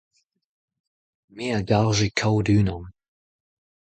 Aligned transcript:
Me 1.35 1.45
a 1.57 1.59
garje 1.69 2.07
kaout 2.19 2.47
unan. 2.57 2.83